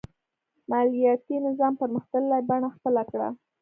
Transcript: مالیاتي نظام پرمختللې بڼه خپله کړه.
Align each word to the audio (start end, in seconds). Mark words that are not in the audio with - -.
مالیاتي 0.69 1.35
نظام 1.47 1.73
پرمختللې 1.79 2.39
بڼه 2.49 2.69
خپله 2.75 3.03
کړه. 3.11 3.29